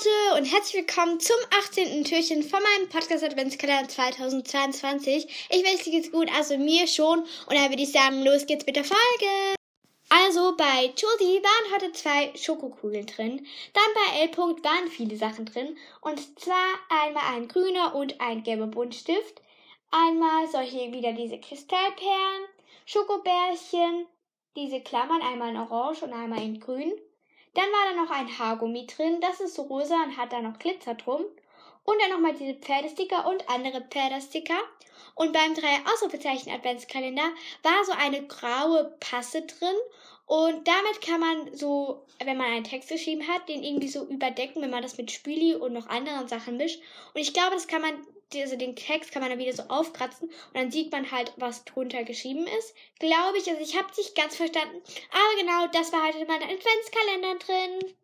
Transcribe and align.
Leute 0.00 0.40
und 0.40 0.44
herzlich 0.46 0.86
willkommen 0.86 1.20
zum 1.20 1.36
18. 1.58 2.04
Türchen 2.04 2.42
von 2.42 2.60
meinem 2.62 2.88
Podcast 2.88 3.22
Adventskalender 3.22 3.88
2022. 3.88 5.48
Ich 5.50 5.64
weiß, 5.64 5.80
es 5.80 5.84
geht's 5.84 6.12
gut, 6.12 6.30
also 6.34 6.56
mir 6.56 6.86
schon. 6.86 7.20
Und 7.20 7.54
dann 7.54 7.68
würde 7.68 7.82
ich 7.82 7.92
sagen, 7.92 8.22
los 8.22 8.46
geht's 8.46 8.64
mit 8.64 8.76
der 8.76 8.84
Folge. 8.84 9.56
Also 10.08 10.56
bei 10.56 10.86
Josie 10.96 11.42
waren 11.42 11.74
heute 11.74 11.92
zwei 11.92 12.32
Schokokugeln 12.34 13.06
drin. 13.06 13.46
Dann 13.74 13.84
bei 13.94 14.20
L. 14.20 14.36
waren 14.62 14.88
viele 14.88 15.16
Sachen 15.16 15.44
drin. 15.44 15.76
Und 16.00 16.38
zwar 16.38 16.78
einmal 16.88 17.34
ein 17.34 17.48
grüner 17.48 17.94
und 17.94 18.20
ein 18.20 18.42
gelber 18.42 18.68
Buntstift. 18.68 19.42
Einmal 19.90 20.48
solche 20.48 20.92
wieder 20.92 21.12
diese 21.12 21.38
Kristallperlen, 21.38 22.46
Schokobärchen, 22.86 24.06
diese 24.56 24.80
Klammern, 24.80 25.20
einmal 25.20 25.50
in 25.50 25.58
orange 25.58 26.02
und 26.04 26.12
einmal 26.12 26.42
in 26.42 26.58
grün. 26.58 26.92
Dann 27.54 27.64
war 27.64 27.92
da 27.92 28.02
noch 28.02 28.10
ein 28.10 28.38
Haargummi 28.38 28.86
drin, 28.86 29.20
das 29.20 29.40
ist 29.40 29.54
so 29.54 29.62
rosa 29.62 30.02
und 30.04 30.16
hat 30.16 30.32
da 30.32 30.40
noch 30.40 30.58
Glitzer 30.58 30.94
drum. 30.94 31.24
Und 31.84 32.00
dann 32.00 32.10
nochmal 32.10 32.34
diese 32.34 32.54
Pferdesticker 32.54 33.26
und 33.28 33.48
andere 33.48 33.82
Pferdesticker. 33.82 34.58
Und 35.14 35.32
beim 35.32 35.54
drei 35.54 35.78
Ausrufezeichen 35.92 36.52
Adventskalender 36.52 37.30
war 37.62 37.84
so 37.84 37.92
eine 37.92 38.26
graue 38.26 38.96
Passe 39.00 39.42
drin. 39.42 39.76
Und 40.26 40.68
damit 40.68 41.00
kann 41.00 41.20
man 41.20 41.54
so, 41.56 42.06
wenn 42.22 42.36
man 42.36 42.46
einen 42.46 42.64
Text 42.64 42.88
geschrieben 42.88 43.26
hat, 43.26 43.48
den 43.48 43.64
irgendwie 43.64 43.88
so 43.88 44.04
überdecken, 44.06 44.62
wenn 44.62 44.70
man 44.70 44.82
das 44.82 44.96
mit 44.96 45.10
Spüli 45.10 45.56
und 45.56 45.72
noch 45.72 45.88
anderen 45.88 46.28
Sachen 46.28 46.56
mischt. 46.56 46.80
Und 47.14 47.20
ich 47.20 47.32
glaube, 47.32 47.54
das 47.54 47.66
kann 47.66 47.82
man 47.82 48.06
also 48.38 48.56
den 48.56 48.76
Text 48.76 49.10
kann 49.10 49.22
man 49.22 49.30
dann 49.30 49.40
wieder 49.40 49.52
so 49.52 49.64
aufkratzen 49.64 50.28
und 50.28 50.54
dann 50.54 50.70
sieht 50.70 50.92
man 50.92 51.10
halt, 51.10 51.32
was 51.36 51.64
drunter 51.64 52.04
geschrieben 52.04 52.46
ist. 52.46 52.74
Glaube 52.98 53.38
ich, 53.38 53.48
also 53.48 53.60
ich 53.60 53.76
habe 53.76 53.88
es 53.90 53.98
nicht 53.98 54.14
ganz 54.14 54.36
verstanden, 54.36 54.80
aber 55.10 55.40
genau, 55.40 55.66
das 55.72 55.92
war 55.92 56.04
halt 56.04 56.14
in 56.14 56.28
meinem 56.28 56.48
Adventskalender 56.48 57.34
drin. 57.44 57.96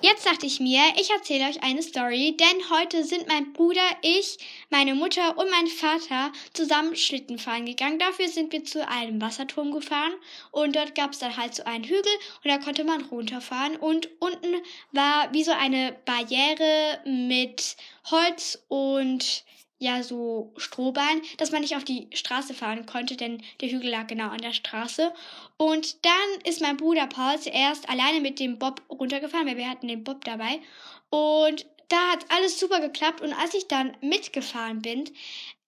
Jetzt 0.00 0.26
dachte 0.26 0.46
ich 0.46 0.60
mir, 0.60 0.80
ich 0.96 1.10
erzähle 1.10 1.48
euch 1.48 1.60
eine 1.64 1.82
Story, 1.82 2.36
denn 2.38 2.70
heute 2.70 3.02
sind 3.02 3.26
mein 3.26 3.52
Bruder, 3.52 3.82
ich, 4.02 4.38
meine 4.70 4.94
Mutter 4.94 5.36
und 5.36 5.50
mein 5.50 5.66
Vater 5.66 6.30
zusammen 6.52 6.94
Schlitten 6.94 7.36
fahren 7.36 7.66
gegangen. 7.66 7.98
Dafür 7.98 8.28
sind 8.28 8.52
wir 8.52 8.64
zu 8.64 8.86
einem 8.86 9.20
Wasserturm 9.20 9.72
gefahren 9.72 10.12
und 10.52 10.76
dort 10.76 10.94
gab 10.94 11.10
es 11.10 11.18
dann 11.18 11.36
halt 11.36 11.56
so 11.56 11.64
einen 11.64 11.82
Hügel 11.82 12.12
und 12.44 12.50
da 12.50 12.58
konnte 12.58 12.84
man 12.84 13.02
runterfahren 13.06 13.76
und 13.76 14.08
unten 14.20 14.54
war 14.92 15.32
wie 15.32 15.42
so 15.42 15.50
eine 15.50 15.96
Barriere 16.04 17.00
mit 17.04 17.76
Holz 18.08 18.62
und 18.68 19.42
ja 19.78 20.02
so 20.02 20.52
Strohballen, 20.56 21.22
dass 21.36 21.52
man 21.52 21.62
nicht 21.62 21.76
auf 21.76 21.84
die 21.84 22.08
Straße 22.12 22.52
fahren 22.52 22.86
konnte, 22.86 23.16
denn 23.16 23.42
der 23.60 23.70
Hügel 23.70 23.90
lag 23.90 24.06
genau 24.08 24.28
an 24.28 24.40
der 24.40 24.52
Straße. 24.52 25.12
Und 25.56 26.04
dann 26.04 26.40
ist 26.44 26.60
mein 26.60 26.76
Bruder 26.76 27.06
Paul 27.06 27.38
zuerst 27.38 27.88
alleine 27.88 28.20
mit 28.20 28.40
dem 28.40 28.58
Bob 28.58 28.82
runtergefahren, 28.90 29.46
weil 29.46 29.56
wir 29.56 29.70
hatten 29.70 29.88
den 29.88 30.04
Bob 30.04 30.24
dabei. 30.24 30.60
Und 31.10 31.66
da 31.88 32.12
hat 32.12 32.26
alles 32.30 32.58
super 32.58 32.80
geklappt. 32.80 33.20
Und 33.20 33.32
als 33.32 33.54
ich 33.54 33.68
dann 33.68 33.96
mitgefahren 34.00 34.82
bin, 34.82 35.04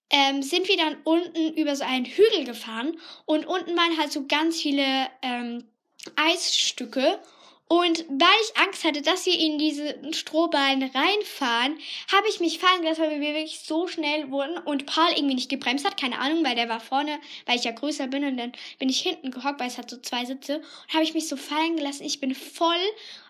ähm, 0.09 0.43
sind 0.43 0.67
wir 0.67 0.77
dann 0.77 0.97
unten 1.03 1.53
über 1.53 1.75
so 1.75 1.85
einen 1.85 2.05
Hügel 2.05 2.43
gefahren. 2.45 2.99
Und 3.25 3.45
unten 3.45 3.75
waren 3.77 3.97
halt 3.97 4.11
so 4.11 4.27
ganz 4.27 4.61
viele 4.61 5.07
ähm, 5.21 5.63
Eisstücke. 6.15 7.19
Und 7.71 8.03
weil 8.09 8.27
ich 8.43 8.61
Angst 8.61 8.83
hatte, 8.83 9.01
dass 9.01 9.25
wir 9.25 9.39
in 9.39 9.57
diese 9.57 9.95
Strohballen 10.11 10.83
reinfahren, 10.83 11.79
habe 12.11 12.27
ich 12.27 12.41
mich 12.41 12.59
fallen 12.59 12.81
gelassen, 12.81 13.03
weil 13.03 13.21
wir 13.21 13.33
wirklich 13.33 13.61
so 13.61 13.87
schnell 13.87 14.29
wurden 14.29 14.57
und 14.57 14.85
Paul 14.85 15.07
irgendwie 15.15 15.35
nicht 15.35 15.49
gebremst 15.49 15.85
hat. 15.85 15.95
Keine 15.95 16.19
Ahnung, 16.19 16.43
weil 16.43 16.55
der 16.55 16.67
war 16.67 16.81
vorne, 16.81 17.17
weil 17.45 17.55
ich 17.55 17.63
ja 17.63 17.71
größer 17.71 18.07
bin 18.07 18.25
und 18.25 18.35
dann 18.35 18.51
bin 18.77 18.89
ich 18.89 18.99
hinten 18.99 19.31
gehockt, 19.31 19.61
weil 19.61 19.69
es 19.69 19.77
hat 19.77 19.89
so 19.89 19.95
zwei 20.01 20.25
Sitze. 20.25 20.57
Und 20.57 20.93
habe 20.93 21.05
ich 21.05 21.13
mich 21.13 21.29
so 21.29 21.37
fallen 21.37 21.77
gelassen. 21.77 22.03
Ich 22.03 22.19
bin 22.19 22.35
voll 22.35 22.75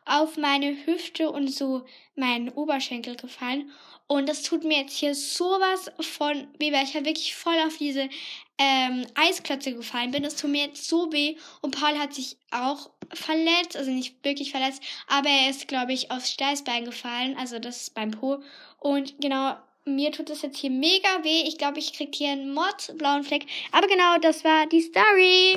auf 0.05 0.37
meine 0.37 0.85
Hüfte 0.85 1.29
und 1.29 1.49
so 1.49 1.85
meinen 2.15 2.49
Oberschenkel 2.49 3.15
gefallen. 3.15 3.71
Und 4.07 4.27
das 4.27 4.43
tut 4.43 4.65
mir 4.65 4.79
jetzt 4.79 4.97
hier 4.97 5.15
sowas 5.15 5.89
von 6.01 6.47
weh, 6.59 6.73
weil 6.73 6.83
ich 6.83 6.93
halt 6.95 7.05
wirklich 7.05 7.33
voll 7.33 7.57
auf 7.65 7.77
diese 7.77 8.09
ähm, 8.57 9.05
Eisklötze 9.15 9.73
gefallen 9.73 10.11
bin. 10.11 10.23
Das 10.23 10.35
tut 10.35 10.51
mir 10.51 10.65
jetzt 10.65 10.87
so 10.87 11.11
weh. 11.13 11.37
Und 11.61 11.79
Paul 11.79 11.97
hat 11.97 12.13
sich 12.13 12.35
auch 12.51 12.89
verletzt, 13.13 13.77
also 13.77 13.89
nicht 13.89 14.23
wirklich 14.23 14.51
verletzt, 14.51 14.83
aber 15.07 15.29
er 15.29 15.49
ist, 15.49 15.67
glaube 15.67 15.93
ich, 15.93 16.11
aufs 16.11 16.31
Steißbein 16.31 16.85
gefallen, 16.85 17.37
also 17.37 17.59
das 17.59 17.83
ist 17.83 17.93
beim 17.93 18.11
Po. 18.11 18.43
Und 18.79 19.19
genau, 19.21 19.55
mir 19.85 20.11
tut 20.11 20.29
das 20.29 20.41
jetzt 20.41 20.57
hier 20.57 20.69
mega 20.69 21.23
weh. 21.23 21.43
Ich 21.47 21.57
glaube, 21.57 21.79
ich 21.79 21.93
krieg 21.93 22.13
hier 22.13 22.31
einen 22.31 22.53
Mod 22.53 22.93
blauen 22.97 23.23
Fleck. 23.23 23.45
Aber 23.71 23.87
genau, 23.87 24.17
das 24.21 24.43
war 24.43 24.67
die 24.67 24.81
Story. 24.81 25.55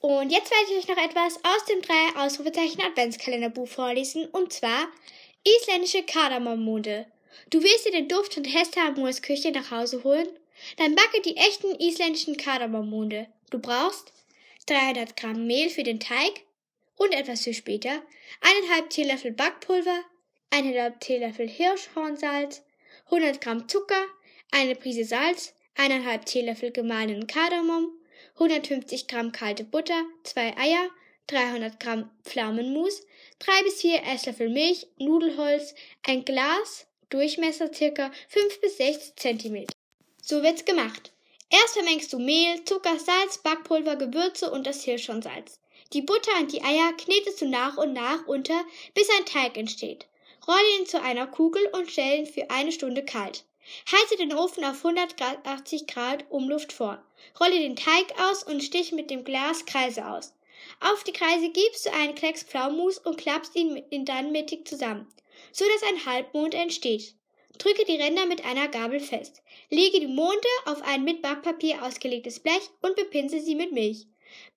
Und 0.00 0.30
jetzt 0.30 0.50
werde 0.50 0.72
ich 0.72 0.78
euch 0.78 0.88
noch 0.88 1.02
etwas 1.02 1.36
aus 1.44 1.64
dem 1.66 1.82
drei 1.82 2.24
Ausrufezeichen 2.24 2.80
Adventskalenderbuch 2.80 3.68
vorlesen. 3.68 4.26
Und 4.26 4.52
zwar 4.52 4.88
isländische 5.44 6.02
Kardamommonde. 6.02 7.06
Du 7.50 7.62
willst 7.62 7.86
dir 7.86 7.92
den 7.92 8.08
Duft 8.08 8.34
von 8.34 8.44
Hester 8.44 8.82
Amurs 8.86 9.20
Küche 9.20 9.50
nach 9.52 9.70
Hause 9.70 10.02
holen? 10.02 10.28
Dann 10.78 10.94
backe 10.94 11.20
die 11.20 11.36
echten 11.36 11.78
isländischen 11.78 12.36
Kardamommonde. 12.36 13.26
Du 13.50 13.58
brauchst 13.58 14.12
300 14.66 15.16
Gramm 15.16 15.46
Mehl 15.46 15.68
für 15.68 15.82
den 15.82 16.00
Teig 16.00 16.44
und 16.96 17.12
etwas 17.12 17.44
für 17.44 17.54
später 17.54 18.02
eineinhalb 18.40 18.90
Teelöffel 18.90 19.32
Backpulver, 19.32 20.00
eineinhalb 20.50 21.00
Teelöffel 21.00 21.48
Hirschhornsalz, 21.48 22.62
100 23.06 23.40
Gramm 23.40 23.68
Zucker, 23.68 24.04
eine 24.50 24.74
Prise 24.76 25.04
Salz, 25.04 25.54
eineinhalb 25.76 26.24
Teelöffel 26.26 26.70
gemahlenen 26.70 27.26
Kardamom, 27.26 27.90
150 28.40 29.06
Gramm 29.06 29.32
kalte 29.32 29.64
Butter, 29.64 30.02
zwei 30.24 30.56
Eier, 30.56 30.88
300 31.26 31.78
Gramm 31.78 32.10
Pflaumenmus, 32.24 33.02
drei 33.38 33.62
bis 33.64 33.82
vier 33.82 34.02
Esslöffel 34.02 34.48
Milch, 34.48 34.86
Nudelholz, 34.96 35.74
ein 36.06 36.24
Glas, 36.24 36.86
Durchmesser 37.10 37.70
circa 37.70 38.10
5 38.30 38.60
bis 38.62 38.78
6 38.78 39.16
Zentimeter. 39.16 39.74
So 40.22 40.42
wird's 40.42 40.64
gemacht. 40.64 41.12
Erst 41.50 41.74
vermengst 41.74 42.14
du 42.14 42.18
Mehl, 42.18 42.64
Zucker, 42.64 42.98
Salz, 42.98 43.38
Backpulver, 43.38 43.96
Gewürze 43.96 44.50
und 44.50 44.66
das 44.66 44.84
Hirschhornsalz. 44.84 45.60
Die 45.92 46.02
Butter 46.02 46.32
und 46.40 46.50
die 46.50 46.62
Eier 46.62 46.94
knetest 46.96 47.42
du 47.42 47.46
nach 47.46 47.76
und 47.76 47.92
nach 47.92 48.26
unter, 48.26 48.64
bis 48.94 49.08
ein 49.18 49.26
Teig 49.26 49.58
entsteht. 49.58 50.06
Rolle 50.48 50.78
ihn 50.78 50.86
zu 50.86 51.02
einer 51.02 51.26
Kugel 51.26 51.66
und 51.72 51.90
stell 51.90 52.20
ihn 52.20 52.26
für 52.26 52.48
eine 52.48 52.72
Stunde 52.72 53.04
kalt. 53.04 53.44
Heize 53.90 54.16
den 54.16 54.32
Ofen 54.32 54.64
auf 54.64 54.84
180 54.84 55.86
Grad 55.86 56.24
Umluft 56.30 56.72
vor. 56.72 57.04
Rolle 57.38 57.58
den 57.58 57.76
Teig 57.76 58.12
aus 58.20 58.42
und 58.42 58.62
stich 58.62 58.92
mit 58.92 59.10
dem 59.10 59.24
Glas 59.24 59.66
Kreise 59.66 60.06
aus. 60.06 60.34
Auf 60.80 61.04
die 61.04 61.12
Kreise 61.12 61.50
gibst 61.50 61.86
du 61.86 61.92
einen 61.92 62.14
Klecks 62.14 62.42
Pflaumus 62.42 62.98
und 62.98 63.16
klappst 63.16 63.56
ihn 63.56 64.04
dann 64.04 64.32
mittig 64.32 64.68
zusammen, 64.68 65.06
so 65.52 65.64
dass 65.64 65.88
ein 65.88 66.06
Halbmond 66.06 66.54
entsteht. 66.54 67.14
Drücke 67.58 67.84
die 67.84 67.96
Ränder 67.96 68.26
mit 68.26 68.44
einer 68.44 68.68
Gabel 68.68 69.00
fest. 69.00 69.42
Lege 69.68 70.00
die 70.00 70.06
Monde 70.06 70.48
auf 70.64 70.82
ein 70.82 71.04
mit 71.04 71.20
Backpapier 71.20 71.82
ausgelegtes 71.82 72.40
Blech 72.40 72.70
und 72.80 72.96
bepinse 72.96 73.40
sie 73.40 73.54
mit 73.54 73.72
Milch. 73.72 74.06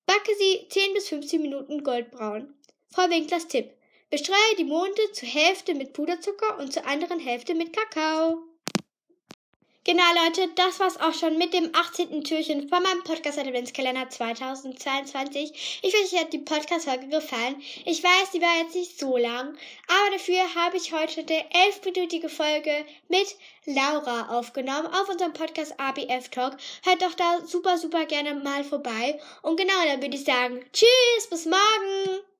Backe 0.06 0.31
sie 0.38 0.68
10 0.69 0.94
bis 0.94 1.09
15 1.09 1.42
Minuten 1.42 1.84
goldbraun. 1.84 2.53
Frau 2.90 3.09
Winklers 3.09 3.47
Tipp. 3.47 3.72
Bestreue 4.09 4.56
die 4.58 4.63
Monde 4.63 5.12
zur 5.12 5.28
Hälfte 5.28 5.74
mit 5.74 5.94
Puderzucker 5.94 6.59
und 6.59 6.72
zur 6.72 6.86
anderen 6.86 7.19
Hälfte 7.19 7.56
mit 7.56 7.75
Kakao. 7.75 8.44
Genau, 9.85 10.03
Leute, 10.23 10.47
das 10.55 10.79
war's 10.79 10.97
auch 11.01 11.13
schon 11.13 11.38
mit 11.38 11.53
dem 11.53 11.69
18. 11.73 12.23
Türchen 12.23 12.69
von 12.69 12.81
meinem 12.83 13.03
Podcast 13.03 13.38
Adventskalender 13.38 14.09
2022. 14.09 15.81
Ich 15.81 15.94
hoffe, 15.94 16.05
euch 16.05 16.21
hat 16.21 16.31
die 16.31 16.38
Podcast-Folge 16.38 17.09
gefallen. 17.09 17.61
Ich 17.83 18.01
weiß, 18.01 18.31
die 18.33 18.41
war 18.41 18.59
jetzt 18.59 18.75
nicht 18.75 18.97
so 18.97 19.17
lang, 19.17 19.57
aber 19.89 20.11
dafür 20.13 20.55
habe 20.55 20.77
ich 20.77 20.94
heute 20.94 21.19
eine 21.19 21.66
elfminütige 21.66 22.29
Folge 22.29 22.85
mit 23.09 23.35
Laura 23.66 24.29
aufgenommen 24.39 24.88
auf 24.88 25.09
unserem 25.09 25.33
Podcast 25.33 25.77
ABF 25.77 26.29
Talk. 26.29 26.55
Hört 26.85 27.01
doch 27.01 27.15
da 27.15 27.45
super, 27.45 27.77
super 27.77 28.05
gerne 28.05 28.35
mal 28.35 28.63
vorbei. 28.63 29.19
Und 29.41 29.57
genau, 29.57 29.83
dann 29.85 30.01
würde 30.01 30.15
ich 30.15 30.23
sagen, 30.23 30.63
tschüss, 30.71 31.29
bis 31.29 31.45
morgen! 31.45 32.32